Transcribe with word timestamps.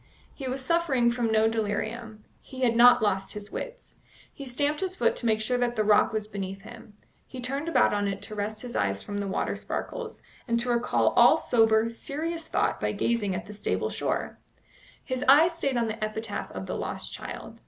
He 0.33 0.47
was 0.47 0.65
suffering 0.65 1.11
from 1.11 1.31
no 1.31 1.47
delirium; 1.47 2.23
he 2.39 2.61
had 2.63 2.75
not 2.75 3.03
lost 3.03 3.33
his 3.33 3.51
wits. 3.51 3.97
He 4.33 4.47
stamped 4.47 4.79
his 4.81 4.95
foot 4.95 5.15
to 5.17 5.27
make 5.27 5.39
sure 5.41 5.59
that 5.59 5.75
the 5.75 5.83
rock 5.83 6.11
was 6.11 6.25
beneath 6.25 6.63
him; 6.63 6.97
he 7.27 7.39
turned 7.39 7.69
about 7.69 7.93
on 7.93 8.07
it 8.07 8.19
to 8.23 8.33
rest 8.33 8.63
his 8.63 8.75
eyes 8.75 9.03
from 9.03 9.19
the 9.19 9.27
water 9.27 9.55
sparkles, 9.55 10.23
and 10.47 10.59
to 10.59 10.69
recall 10.69 11.09
all 11.09 11.37
sober, 11.37 11.87
serious 11.91 12.47
thought 12.47 12.81
by 12.81 12.93
gazing 12.93 13.35
at 13.35 13.45
the 13.45 13.53
stable 13.53 13.91
shore. 13.91 14.39
His 15.03 15.23
eye 15.29 15.47
stayed 15.47 15.77
on 15.77 15.85
the 15.85 16.03
epitaph 16.03 16.49
of 16.49 16.65
the 16.65 16.75
lost 16.75 17.13
child. 17.13 17.59